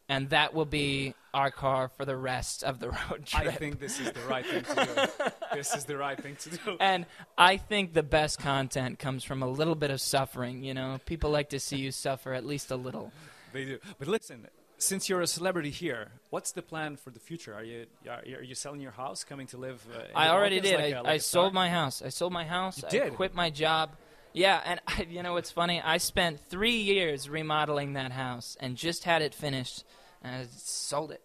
and 0.09 0.29
that 0.31 0.53
will 0.53 0.65
be 0.65 1.13
our 1.33 1.51
car 1.51 1.89
for 1.95 2.03
the 2.05 2.17
rest 2.17 2.63
of 2.63 2.79
the 2.79 2.89
road 3.09 3.25
trip. 3.25 3.47
I 3.47 3.51
think 3.51 3.79
this 3.79 3.99
is 3.99 4.11
the 4.11 4.21
right 4.21 4.45
thing 4.45 4.63
to 4.63 4.75
do. 4.85 5.29
this 5.53 5.75
is 5.75 5.85
the 5.85 5.95
right 5.95 6.19
thing 6.19 6.35
to 6.37 6.49
do. 6.49 6.77
And 6.79 7.05
I 7.37 7.57
think 7.57 7.93
the 7.93 8.03
best 8.03 8.39
content 8.39 8.97
comes 8.99 9.23
from 9.23 9.43
a 9.43 9.47
little 9.47 9.75
bit 9.75 9.91
of 9.91 10.01
suffering. 10.01 10.63
You 10.63 10.73
know, 10.73 10.99
people 11.05 11.29
like 11.29 11.49
to 11.49 11.59
see 11.59 11.77
you 11.77 11.91
suffer 11.91 12.33
at 12.33 12.45
least 12.45 12.71
a 12.71 12.75
little. 12.75 13.11
They 13.53 13.65
do. 13.65 13.79
But 13.99 14.07
listen, 14.07 14.47
since 14.79 15.07
you're 15.09 15.21
a 15.21 15.27
celebrity 15.27 15.69
here, 15.69 16.07
what's 16.31 16.51
the 16.53 16.61
plan 16.63 16.95
for 16.95 17.11
the 17.11 17.19
future? 17.19 17.53
Are 17.53 17.63
you 17.63 17.85
are 18.09 18.21
you, 18.25 18.37
are 18.37 18.43
you 18.43 18.55
selling 18.55 18.81
your 18.81 18.91
house, 18.91 19.23
coming 19.23 19.45
to 19.47 19.57
live? 19.57 19.85
Uh, 19.93 19.99
in 19.99 20.05
I 20.15 20.27
the 20.27 20.33
already 20.33 20.59
did. 20.59 20.75
like 20.75 20.83
I, 20.83 20.87
a- 20.97 21.03
like 21.03 21.13
I 21.13 21.17
sold 21.17 21.53
my 21.53 21.69
house. 21.69 22.01
I 22.01 22.09
sold 22.09 22.33
my 22.33 22.45
house. 22.45 22.81
You 22.81 22.87
I 22.87 22.91
did? 22.91 23.13
quit 23.15 23.35
my 23.35 23.49
job. 23.51 23.91
Yeah, 24.33 24.61
and 24.63 24.79
I, 24.87 25.07
you 25.09 25.23
know 25.23 25.33
what's 25.33 25.51
funny? 25.51 25.81
I 25.81 25.97
spent 25.97 26.39
three 26.39 26.77
years 26.77 27.29
remodeling 27.29 27.93
that 27.93 28.11
house 28.11 28.57
and 28.59 28.75
just 28.75 29.03
had 29.03 29.21
it 29.21 29.33
finished, 29.33 29.83
and 30.21 30.35
I 30.35 30.47
sold 30.51 31.11
it. 31.11 31.21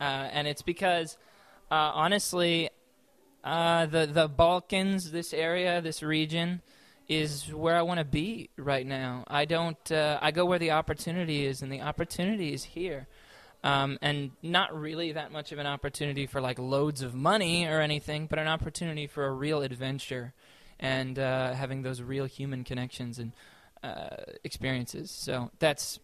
Uh, 0.00 0.04
and 0.32 0.46
it's 0.46 0.62
because, 0.62 1.16
uh, 1.70 1.74
honestly, 1.74 2.70
uh, 3.44 3.86
the 3.86 4.06
the 4.06 4.28
Balkans, 4.28 5.10
this 5.10 5.32
area, 5.32 5.80
this 5.80 6.02
region, 6.02 6.62
is 7.08 7.52
where 7.52 7.76
I 7.76 7.82
want 7.82 7.98
to 7.98 8.04
be 8.04 8.50
right 8.56 8.86
now. 8.86 9.24
I 9.28 9.44
don't. 9.44 9.92
Uh, 9.92 10.18
I 10.20 10.30
go 10.30 10.44
where 10.44 10.58
the 10.58 10.72
opportunity 10.72 11.46
is, 11.46 11.62
and 11.62 11.70
the 11.70 11.82
opportunity 11.82 12.52
is 12.52 12.64
here. 12.64 13.06
Um, 13.64 13.98
and 14.00 14.30
not 14.42 14.78
really 14.78 15.12
that 15.12 15.32
much 15.32 15.50
of 15.50 15.58
an 15.58 15.66
opportunity 15.66 16.26
for 16.26 16.40
like 16.40 16.58
loads 16.58 17.02
of 17.02 17.14
money 17.14 17.66
or 17.66 17.80
anything, 17.80 18.26
but 18.28 18.38
an 18.38 18.46
opportunity 18.46 19.08
for 19.08 19.26
a 19.26 19.32
real 19.32 19.62
adventure 19.62 20.34
and 20.80 21.18
uh, 21.18 21.52
having 21.54 21.82
those 21.82 22.00
real 22.02 22.24
human 22.26 22.64
connections 22.64 23.18
and 23.18 23.32
uh, 23.82 24.16
experiences. 24.44 25.10
So 25.10 25.50
that's 25.58 25.98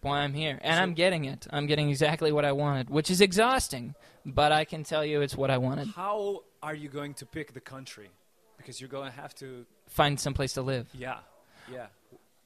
why 0.00 0.20
I'm 0.20 0.34
here, 0.34 0.58
and 0.62 0.76
So- 0.76 0.82
I'm 0.82 0.94
getting 0.94 1.24
it. 1.24 1.46
I'm 1.50 1.66
getting 1.66 1.88
exactly 1.90 2.32
what 2.32 2.44
I 2.44 2.52
wanted, 2.52 2.90
which 2.90 3.10
is 3.10 3.20
exhausting, 3.20 3.94
but 4.26 4.50
I 4.52 4.64
can 4.64 4.82
tell 4.84 5.04
you 5.04 5.20
it's 5.20 5.36
what 5.36 5.50
I 5.50 5.58
wanted. 5.58 5.88
How 5.88 6.42
are 6.62 6.74
you 6.74 6.88
going 6.88 7.14
to 7.14 7.26
pick 7.26 7.54
the 7.54 7.60
country? 7.60 8.10
because 8.58 8.80
you're 8.80 8.88
going 8.88 9.10
to 9.10 9.16
have 9.20 9.34
to. 9.34 9.66
find 9.88 10.20
some 10.20 10.34
place 10.34 10.52
to 10.54 10.62
live. 10.62 10.88
Yeah, 10.94 11.18
yeah. 11.72 11.86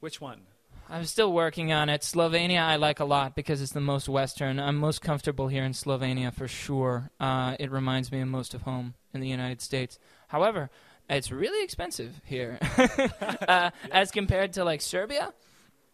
Which 0.00 0.18
one? 0.18 0.40
I'm 0.88 1.04
still 1.04 1.30
working 1.30 1.72
on 1.72 1.90
it. 1.90 2.00
Slovenia 2.00 2.60
I 2.62 2.76
like 2.76 3.00
a 3.00 3.04
lot 3.04 3.34
because 3.34 3.60
it's 3.60 3.72
the 3.72 3.82
most 3.82 4.08
Western. 4.08 4.58
I'm 4.58 4.76
most 4.76 5.02
comfortable 5.02 5.48
here 5.48 5.62
in 5.62 5.72
Slovenia 5.72 6.32
for 6.32 6.48
sure. 6.48 7.10
Uh, 7.20 7.56
it 7.60 7.70
reminds 7.70 8.10
me 8.10 8.20
of 8.22 8.28
most 8.28 8.54
of 8.54 8.62
home 8.62 8.94
in 9.12 9.20
the 9.20 9.28
United 9.28 9.60
States. 9.60 9.98
However, 10.28 10.70
it's 11.08 11.30
really 11.30 11.62
expensive 11.62 12.20
here 12.24 12.58
uh, 13.48 13.70
as 13.90 14.10
compared 14.10 14.54
to 14.54 14.64
like 14.64 14.80
Serbia, 14.80 15.32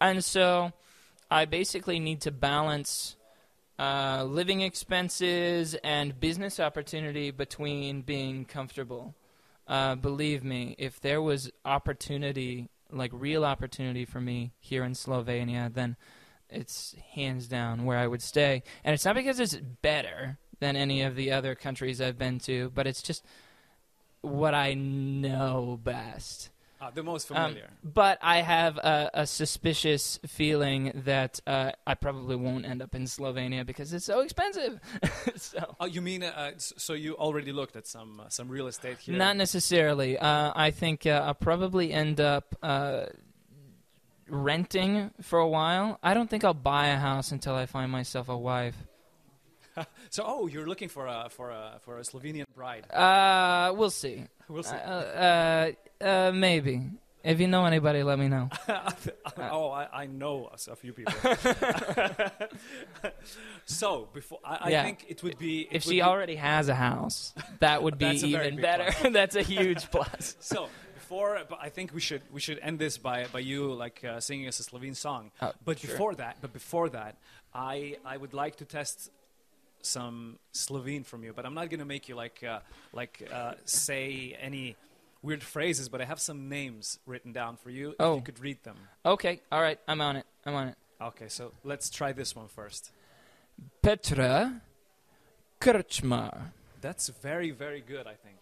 and 0.00 0.24
so 0.24 0.72
I 1.30 1.44
basically 1.44 1.98
need 1.98 2.22
to 2.22 2.30
balance 2.30 3.16
uh, 3.78 4.24
living 4.24 4.60
expenses 4.60 5.74
and 5.82 6.18
business 6.20 6.60
opportunity 6.60 7.30
between 7.30 8.02
being 8.02 8.44
comfortable. 8.44 9.14
Uh, 9.66 9.94
believe 9.94 10.44
me, 10.44 10.74
if 10.78 11.00
there 11.00 11.22
was 11.22 11.50
opportunity, 11.64 12.68
like 12.90 13.10
real 13.14 13.44
opportunity 13.44 14.04
for 14.04 14.20
me 14.20 14.52
here 14.60 14.84
in 14.84 14.92
Slovenia, 14.92 15.72
then 15.72 15.96
it's 16.50 16.94
hands 17.14 17.48
down 17.48 17.84
where 17.84 17.98
I 17.98 18.06
would 18.06 18.22
stay. 18.22 18.62
And 18.84 18.92
it's 18.94 19.04
not 19.04 19.14
because 19.14 19.40
it's 19.40 19.56
better 19.56 20.38
than 20.60 20.76
any 20.76 21.02
of 21.02 21.16
the 21.16 21.32
other 21.32 21.54
countries 21.54 22.00
I've 22.00 22.18
been 22.18 22.38
to, 22.40 22.70
but 22.74 22.86
it's 22.86 23.02
just 23.02 23.24
what 24.22 24.54
I 24.54 24.74
know 24.74 25.78
best. 25.82 26.48
Uh, 26.80 26.90
the 26.90 27.02
most 27.02 27.30
Um, 27.30 27.36
familiar. 27.36 27.70
but 27.84 28.18
I 28.20 28.38
have 28.42 28.76
a, 28.78 29.08
a 29.14 29.24
suspicious 29.24 30.18
feeling 30.26 30.90
that 31.04 31.38
uh, 31.46 31.70
I 31.86 31.94
probably 31.94 32.34
won't 32.34 32.64
end 32.66 32.82
up 32.82 32.92
in 32.96 33.04
Slovenia 33.04 33.64
because 33.64 33.92
it's 33.92 34.04
so 34.06 34.18
expensive. 34.18 34.80
so. 35.36 35.76
oh, 35.78 35.86
you 35.86 36.00
mean 36.02 36.24
uh, 36.24 36.52
so 36.56 36.94
you 36.94 37.14
already 37.14 37.52
looked 37.52 37.76
at 37.76 37.86
some 37.86 38.18
uh, 38.18 38.28
some 38.30 38.48
real 38.48 38.66
estate 38.66 38.98
here? 38.98 39.16
Not 39.16 39.36
necessarily. 39.36 40.18
Uh, 40.18 40.52
I 40.56 40.72
think 40.72 41.06
uh, 41.06 41.22
I'll 41.24 41.34
probably 41.34 41.92
end 41.92 42.20
up 42.20 42.56
uh, 42.64 43.06
renting 44.28 45.12
for 45.20 45.38
a 45.38 45.48
while. 45.48 46.00
I 46.02 46.14
don't 46.14 46.28
think 46.28 46.42
I'll 46.42 46.54
buy 46.54 46.88
a 46.88 46.96
house 46.96 47.30
until 47.30 47.54
I 47.54 47.66
find 47.66 47.92
myself 47.92 48.28
a 48.28 48.36
wife. 48.36 48.76
So 50.10 50.24
oh, 50.26 50.46
you're 50.46 50.66
looking 50.66 50.88
for 50.88 51.06
a 51.06 51.28
for 51.30 51.50
a 51.50 51.78
for 51.80 51.98
a 51.98 52.02
Slovenian 52.02 52.44
bride. 52.54 52.90
Uh, 52.92 53.72
we'll 53.76 53.90
see. 53.90 54.24
We'll 54.48 54.62
see. 54.64 54.76
Uh, 54.76 54.90
uh, 54.90 55.72
uh, 56.04 56.32
maybe. 56.34 56.90
If 57.24 57.38
you 57.40 57.46
know 57.46 57.64
anybody, 57.64 58.02
let 58.02 58.18
me 58.18 58.26
know. 58.28 58.50
oh, 59.38 59.70
I, 59.70 60.02
I 60.02 60.06
know 60.06 60.50
a 60.52 60.74
few 60.76 60.92
people. 60.92 61.14
so 63.64 64.08
before 64.12 64.40
I, 64.44 64.58
I 64.62 64.68
Yeah. 64.70 64.82
think 64.84 65.06
it 65.08 65.22
would 65.22 65.38
be 65.38 65.62
it 65.62 65.66
If 65.76 65.86
would 65.86 65.92
she 65.92 65.98
be- 65.98 66.02
already 66.02 66.36
has 66.36 66.68
a 66.68 66.74
house, 66.74 67.32
that 67.60 67.82
would 67.82 67.96
be 67.98 68.06
That's 68.06 68.22
a 68.24 68.30
very 68.32 68.46
even 68.48 68.60
better. 68.60 69.10
That's 69.10 69.36
a 69.36 69.42
huge 69.42 69.90
plus. 69.90 70.36
So 70.40 70.68
before, 70.94 71.38
but 71.48 71.58
I 71.62 71.68
think 71.68 71.94
we 71.94 72.00
should 72.00 72.22
we 72.32 72.40
should 72.40 72.58
end 72.60 72.78
this 72.78 72.98
by 72.98 73.26
by 73.32 73.38
you 73.40 73.72
like 73.72 74.02
uh, 74.04 74.20
singing 74.20 74.48
us 74.48 74.60
a 74.60 74.64
Slovene 74.64 74.94
song. 74.94 75.30
Oh, 75.40 75.52
but 75.64 75.78
sure. 75.78 75.90
before 75.90 76.14
that, 76.16 76.36
but 76.40 76.52
before 76.52 76.88
that, 76.90 77.16
I 77.54 77.96
I 78.04 78.16
would 78.16 78.34
like 78.34 78.56
to 78.56 78.64
test 78.64 79.10
some 79.82 80.38
Slovene 80.52 81.04
from 81.04 81.22
you. 81.24 81.32
But 81.32 81.44
I'm 81.46 81.54
not 81.54 81.68
gonna 81.70 81.84
make 81.84 82.08
you 82.08 82.14
like 82.14 82.42
uh, 82.42 82.60
like 82.92 83.28
uh, 83.32 83.54
say 83.64 84.36
any 84.40 84.76
weird 85.22 85.42
phrases. 85.42 85.88
But 85.88 86.00
I 86.00 86.04
have 86.04 86.20
some 86.20 86.48
names 86.48 86.98
written 87.06 87.32
down 87.32 87.56
for 87.56 87.70
you. 87.70 87.90
If 87.90 87.96
Oh. 88.00 88.16
you 88.16 88.22
could 88.22 88.40
read 88.40 88.62
them. 88.64 88.76
Okay, 89.04 89.40
all 89.50 89.60
right, 89.62 89.78
I'm 89.86 90.00
on 90.00 90.16
it. 90.16 90.26
I'm 90.46 90.54
on 90.54 90.68
it. 90.68 90.76
Okay, 91.00 91.28
so 91.28 91.52
let's 91.64 91.90
try 91.90 92.12
this 92.12 92.34
one 92.36 92.48
first. 92.48 92.92
Petra 93.82 94.62
Krčmar. 95.60 96.52
That's 96.80 97.08
very 97.08 97.50
very 97.50 97.80
good. 97.80 98.06
I 98.06 98.14
think. 98.14 98.38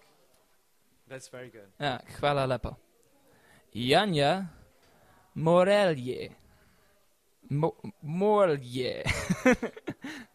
That's 1.08 1.28
very 1.28 1.48
good. 1.48 1.66
Ah, 1.80 2.00
hvala 2.20 2.46
lepo. 2.46 2.76
Janja 3.74 4.48
Morelje. 5.36 6.30
Mo 7.50 7.74
Morelje. 8.04 9.02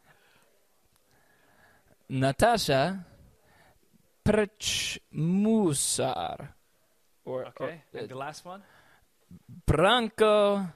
Natasha 2.09 3.05
Prčmusar. 5.15 6.49
Or, 7.25 7.45
Okay, 7.47 7.81
or, 7.93 7.99
and 7.99 8.09
the 8.09 8.15
last 8.15 8.45
one. 8.45 8.61
Branko 9.67 10.71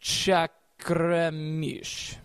Chakramish. 0.00 2.16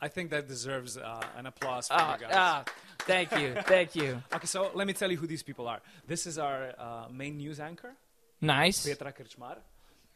I 0.00 0.08
think 0.08 0.30
that 0.30 0.48
deserves 0.48 0.96
uh, 0.96 1.20
an 1.36 1.44
applause 1.46 1.88
for 1.88 1.94
Ah, 1.98 2.14
you 2.14 2.20
guys. 2.22 2.30
ah, 2.34 2.64
thank 3.00 3.32
you, 3.38 3.54
thank 3.66 3.94
you. 3.94 4.22
Okay, 4.34 4.46
so 4.46 4.70
let 4.74 4.86
me 4.86 4.94
tell 4.94 5.10
you 5.10 5.18
who 5.18 5.26
these 5.26 5.42
people 5.42 5.68
are. 5.68 5.80
This 6.06 6.26
is 6.26 6.38
our 6.38 6.72
uh, 6.78 7.08
main 7.12 7.36
news 7.36 7.60
anchor, 7.60 7.92
Nice. 8.40 8.86
Petra 8.88 9.12
Krčmar. 9.12 9.58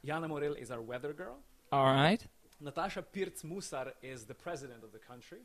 Jana 0.03 0.27
Morelj 0.29 0.57
is 0.63 0.71
our 0.71 0.81
weather 0.81 1.13
girl. 1.13 1.37
All 1.71 1.85
right. 1.85 2.25
Natasha 2.61 3.03
Pirc 3.03 3.43
Musar 3.45 3.93
is 4.03 4.25
the 4.25 4.35
president 4.35 4.83
of 4.83 4.93
the 4.93 4.99
country. 4.99 5.41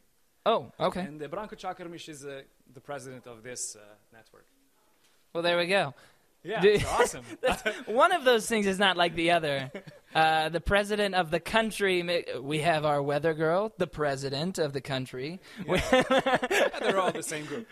Oh, 0.46 0.72
okay. 0.80 1.02
And 1.02 1.22
uh, 1.22 1.28
Branko 1.28 1.56
Čakarmiš 1.56 2.10
is 2.10 2.26
uh, 2.26 2.42
the 2.74 2.82
president 2.82 3.28
of 3.28 3.44
this 3.44 3.76
uh, 3.76 3.80
network. 4.14 4.46
Well, 5.34 5.44
there 5.44 5.58
we 5.58 5.68
go. 5.68 5.94
Yeah, 6.44 6.62
it's 6.64 6.86
awesome. 6.86 7.26
One 7.86 8.14
of 8.14 8.24
those 8.24 8.48
things 8.48 8.66
is 8.66 8.80
not 8.80 8.96
like 8.96 9.16
the 9.16 9.32
other. 9.32 9.72
Uh, 10.16 10.50
the 10.50 10.60
president 10.60 11.14
of 11.14 11.30
the 11.30 11.40
country, 11.40 12.26
we 12.42 12.62
have 12.62 12.84
our 12.84 13.00
weather 13.00 13.36
girl, 13.36 13.72
the 13.78 13.86
president 13.86 14.58
of 14.58 14.74
the 14.74 14.82
country. 14.82 15.40
Yeah, 15.68 15.78
they're 16.80 17.00
all 17.00 17.12
the 17.12 17.22
same 17.22 17.46
group. 17.46 17.68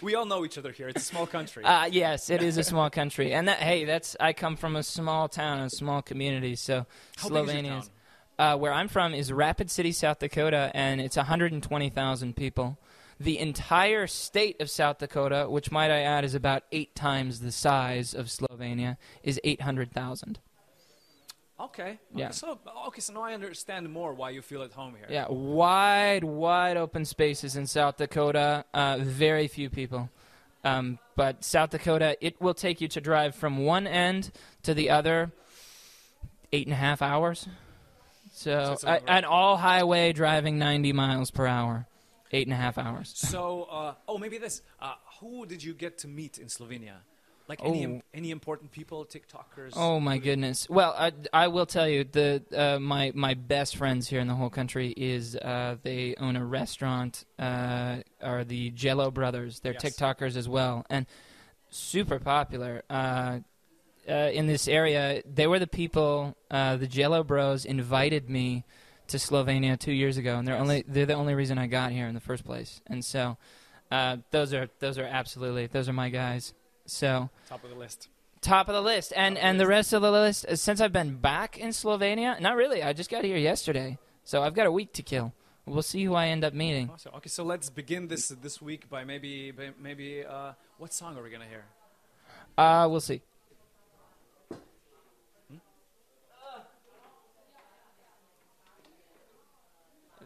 we 0.00 0.14
all 0.14 0.26
know 0.26 0.44
each 0.44 0.58
other 0.58 0.70
here. 0.70 0.86
It's 0.86 1.02
a 1.02 1.04
small 1.04 1.26
country. 1.26 1.64
Uh, 1.64 1.86
yes, 1.86 2.30
it 2.30 2.40
is 2.40 2.56
a 2.56 2.62
small 2.62 2.88
country, 2.88 3.32
and 3.32 3.48
that 3.48 3.58
hey, 3.58 3.84
that's 3.84 4.14
I 4.20 4.32
come 4.32 4.54
from 4.54 4.76
a 4.76 4.84
small 4.84 5.28
town, 5.28 5.58
a 5.58 5.70
small 5.70 6.02
community, 6.02 6.54
so 6.54 6.86
How 7.16 7.30
big 7.30 7.48
is 7.48 7.54
your 7.54 7.62
Slovenia. 7.64 7.90
Uh, 8.38 8.56
where 8.56 8.72
I'm 8.72 8.88
from 8.88 9.14
is 9.14 9.32
Rapid 9.32 9.70
City, 9.70 9.92
South 9.92 10.18
Dakota, 10.18 10.70
and 10.74 11.00
it's 11.00 11.16
120,000 11.16 12.36
people. 12.36 12.78
The 13.18 13.38
entire 13.38 14.06
state 14.06 14.60
of 14.60 14.68
South 14.68 14.98
Dakota, 14.98 15.46
which 15.48 15.70
might 15.70 15.90
I 15.90 16.00
add 16.00 16.24
is 16.24 16.34
about 16.34 16.64
eight 16.70 16.94
times 16.94 17.40
the 17.40 17.50
size 17.50 18.12
of 18.12 18.26
Slovenia, 18.26 18.98
is 19.22 19.40
800,000. 19.42 20.38
Okay. 21.58 21.82
okay. 21.82 21.98
Yeah. 22.14 22.30
So 22.30 22.58
okay, 22.88 23.00
so 23.00 23.14
now 23.14 23.22
I 23.22 23.32
understand 23.32 23.88
more 23.88 24.12
why 24.12 24.28
you 24.30 24.42
feel 24.42 24.62
at 24.62 24.72
home 24.72 24.94
here. 24.94 25.06
Yeah, 25.08 25.26
wide, 25.28 26.22
wide 26.22 26.76
open 26.76 27.06
spaces 27.06 27.56
in 27.56 27.66
South 27.66 27.96
Dakota. 27.96 28.66
Uh, 28.74 28.98
very 29.00 29.48
few 29.48 29.70
people. 29.70 30.10
Um, 30.64 30.98
but 31.14 31.44
South 31.44 31.70
Dakota, 31.70 32.18
it 32.20 32.38
will 32.42 32.52
take 32.52 32.82
you 32.82 32.88
to 32.88 33.00
drive 33.00 33.34
from 33.34 33.64
one 33.64 33.86
end 33.86 34.30
to 34.64 34.74
the 34.74 34.90
other 34.90 35.32
eight 36.52 36.66
and 36.66 36.74
a 36.74 36.76
half 36.76 37.00
hours. 37.00 37.48
So, 38.36 38.76
uh, 38.84 38.98
an 39.08 39.24
all 39.24 39.56
highway 39.56 40.12
driving 40.12 40.58
90 40.58 40.92
miles 40.92 41.30
per 41.30 41.46
hour, 41.46 41.86
eight 42.32 42.46
and 42.46 42.52
a 42.52 42.56
half 42.56 42.76
hours. 42.76 43.12
So, 43.16 43.62
uh, 43.70 43.94
oh, 44.06 44.18
maybe 44.18 44.36
this. 44.36 44.60
Uh, 44.78 44.92
who 45.20 45.46
did 45.46 45.64
you 45.64 45.72
get 45.72 45.96
to 45.98 46.08
meet 46.08 46.36
in 46.36 46.48
Slovenia? 46.48 46.96
Like 47.48 47.64
any 47.64 47.86
Oh. 47.86 48.02
any 48.12 48.30
important 48.32 48.72
people, 48.72 49.06
TikTokers? 49.06 49.72
Oh 49.74 50.00
my 50.00 50.18
goodness! 50.18 50.68
Well, 50.68 50.94
I, 50.98 51.12
I 51.32 51.46
will 51.48 51.64
tell 51.64 51.88
you 51.88 52.02
the 52.04 52.42
uh, 52.54 52.78
my 52.78 53.12
my 53.14 53.34
best 53.34 53.76
friends 53.76 54.06
here 54.08 54.20
in 54.20 54.26
the 54.26 54.34
whole 54.34 54.50
country 54.50 54.92
is 54.96 55.34
uh, 55.36 55.76
they 55.82 56.14
own 56.18 56.34
a 56.36 56.44
restaurant. 56.44 57.24
Uh, 57.38 57.98
are 58.20 58.44
the 58.44 58.70
Jello 58.70 59.10
Brothers? 59.12 59.60
They're 59.60 59.74
Yes. 59.80 59.96
TikTokers 59.96 60.36
as 60.36 60.48
well, 60.48 60.84
and 60.90 61.06
super 61.70 62.18
popular 62.18 62.82
uh, 64.08 64.30
in 64.32 64.46
this 64.46 64.68
area. 64.68 65.22
They 65.24 65.46
were 65.46 65.58
the 65.58 65.66
people. 65.66 66.36
Uh, 66.50 66.76
the 66.76 66.86
Jello 66.86 67.22
Bros 67.24 67.64
invited 67.64 68.28
me 68.30 68.64
to 69.08 69.16
Slovenia 69.18 69.78
two 69.78 69.92
years 69.92 70.16
ago, 70.16 70.36
and 70.38 70.46
they're 70.46 70.54
Yes. 70.56 70.62
only 70.62 70.84
they're 70.88 71.06
the 71.06 71.14
only 71.14 71.34
reason 71.34 71.58
I 71.58 71.66
got 71.66 71.92
here 71.92 72.06
in 72.06 72.14
the 72.14 72.20
first 72.20 72.44
place. 72.44 72.80
And 72.86 73.04
so, 73.04 73.36
uh, 73.90 74.16
those 74.30 74.52
are 74.52 74.68
those 74.80 74.98
are 74.98 75.04
absolutely 75.04 75.66
those 75.66 75.88
are 75.88 75.92
my 75.92 76.08
guys. 76.08 76.54
So 76.86 77.30
Top 77.48 77.62
of 77.64 77.70
the 77.70 77.76
list. 77.76 78.08
top 78.40 78.68
of 78.68 78.74
the 78.74 78.82
list 78.82 79.12
and 79.16 79.34
Top 79.36 79.38
of 79.38 79.42
the 79.42 79.48
and 79.48 79.60
the 79.60 79.66
rest 79.66 79.92
of 79.92 80.02
the 80.02 80.10
list 80.12 80.46
uh, 80.46 80.54
since 80.54 80.80
i've 80.80 80.92
been 80.92 81.16
back 81.16 81.58
in 81.58 81.70
slovenia 81.70 82.38
not 82.40 82.54
really 82.54 82.80
i 82.82 82.92
just 82.92 83.10
got 83.10 83.24
here 83.24 83.36
yesterday 83.36 83.98
so 84.22 84.40
i've 84.42 84.54
got 84.54 84.66
a 84.68 84.70
week 84.70 84.92
to 84.92 85.02
kill 85.02 85.32
we'll 85.64 85.82
see 85.82 86.04
who 86.04 86.14
i 86.14 86.26
end 86.28 86.44
up 86.44 86.52
meeting 86.54 86.88
Awesome. 86.92 87.12
Okay, 87.16 87.28
so 87.28 87.42
let's 87.42 87.70
begin 87.70 88.06
this 88.06 88.28
this 88.28 88.62
week 88.62 88.88
by 88.88 89.02
maybe 89.04 89.50
by 89.50 89.70
maybe 89.82 90.24
uh, 90.24 90.52
what 90.78 90.92
song 90.92 91.16
are 91.18 91.22
we 91.24 91.30
gonna 91.30 91.46
hear? 91.48 91.64
uh 92.58 92.86
we'll 92.88 93.00
see 93.00 93.20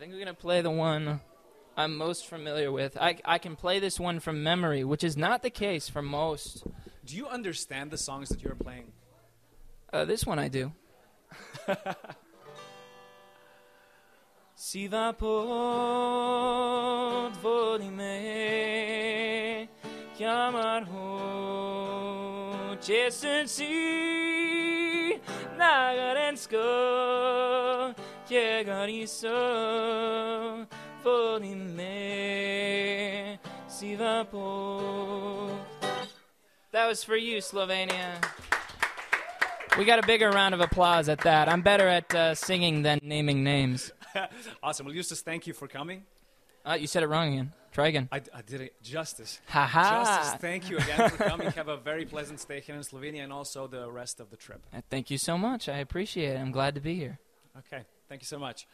think 0.01 0.13
we're 0.15 0.19
gonna 0.19 0.33
play 0.33 0.63
the 0.63 0.71
one 0.71 1.21
i'm 1.77 1.95
most 1.97 2.27
familiar 2.27 2.73
with 2.73 2.97
i, 2.97 3.19
I 3.23 3.37
can 3.37 3.55
play 3.55 3.79
this 3.81 4.01
one 4.01 4.19
from 4.19 4.43
memory 4.43 4.83
which 4.83 5.05
is 5.05 5.15
not 5.15 5.43
the 5.43 5.51
case 5.51 5.89
for 5.91 6.01
most 6.01 6.65
Do 7.11 7.17
you 7.17 7.27
understand 7.27 7.91
the 7.91 7.99
songs 7.99 8.29
that 8.29 8.43
you're 8.43 8.55
playing? 8.55 8.93
Uh, 9.93 10.05
this 10.05 10.25
one 10.25 10.39
I 10.39 10.47
do. 10.47 10.73
Siva 14.55 15.13
pod 15.19 15.33
vodi 17.43 17.91
me, 17.91 19.69
chiamar 20.17 20.85
ho 20.85 22.77
chesen 22.81 23.49
si 23.49 25.19
nagarensko 25.59 26.67
llegariso 28.31 29.29
volime 31.03 32.59
si 33.67 33.97
va 33.97 34.25
That 36.73 36.87
was 36.87 37.03
for 37.03 37.17
you, 37.17 37.39
Slovenia. 37.39 38.25
We 39.77 39.85
got 39.85 39.99
a 39.99 40.07
bigger 40.07 40.31
round 40.31 40.55
of 40.55 40.61
applause 40.61 41.09
at 41.09 41.21
that. 41.21 41.49
I'm 41.49 41.63
better 41.63 41.89
at 41.89 42.15
uh, 42.15 42.35
singing 42.35 42.83
than 42.83 43.01
naming 43.03 43.43
names. 43.43 43.91
awesome. 44.63 44.87
Well, 44.87 44.95
Eustace, 44.95 45.23
thank 45.23 45.47
you 45.47 45.53
for 45.55 45.67
coming. 45.67 46.05
Uh, 46.65 46.77
you 46.79 46.87
said 46.87 47.03
it 47.03 47.09
wrong 47.09 47.33
again. 47.33 47.53
Try 47.73 47.89
again. 47.89 48.09
I, 48.13 48.21
I 48.35 48.43
did 48.43 48.61
it 48.61 48.83
justice. 48.83 49.41
Ha 49.49 49.67
ha. 49.67 50.05
Justus, 50.05 50.41
thank 50.41 50.69
you 50.69 50.79
again 50.79 51.11
for 51.11 51.25
coming. 51.25 51.51
Have 51.53 51.69
a 51.69 51.77
very 51.77 52.05
pleasant 52.05 52.41
stay 52.41 52.61
here 52.61 52.75
in 52.75 52.83
Slovenia 52.83 53.23
and 53.23 53.33
also 53.33 53.67
the 53.69 53.91
rest 53.91 54.21
of 54.21 54.31
the 54.31 54.37
trip. 54.37 54.61
Uh, 54.73 54.81
Thank 54.91 55.11
you 55.11 55.19
so 55.19 55.39
much. 55.39 55.69
I 55.69 55.79
appreciate 55.79 56.35
it. 56.35 56.39
I'm 56.39 56.51
glad 56.51 56.75
to 56.75 56.81
be 56.81 56.97
here. 56.97 57.19
Okay, 57.59 57.85
thank 58.11 58.21
you 58.23 58.27
so 58.27 58.39
much. 58.39 58.67